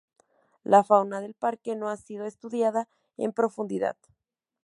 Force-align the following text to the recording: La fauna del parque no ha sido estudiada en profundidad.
La 0.63 0.79
fauna 0.83 1.19
del 1.21 1.35
parque 1.35 1.75
no 1.75 1.87
ha 1.87 1.95
sido 1.95 2.25
estudiada 2.25 2.89
en 3.17 3.33
profundidad. 3.33 3.97